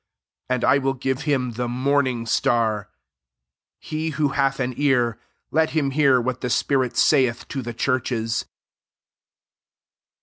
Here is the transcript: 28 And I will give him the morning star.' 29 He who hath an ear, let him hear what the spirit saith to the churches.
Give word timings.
28 0.49 0.55
And 0.55 0.63
I 0.65 0.77
will 0.79 0.95
give 0.95 1.21
him 1.25 1.51
the 1.51 1.67
morning 1.67 2.25
star.' 2.25 2.89
29 3.81 3.81
He 3.99 4.09
who 4.09 4.29
hath 4.29 4.59
an 4.59 4.73
ear, 4.77 5.19
let 5.51 5.69
him 5.77 5.91
hear 5.91 6.19
what 6.19 6.41
the 6.41 6.49
spirit 6.49 6.97
saith 6.97 7.47
to 7.49 7.61
the 7.61 7.75
churches. 7.75 8.45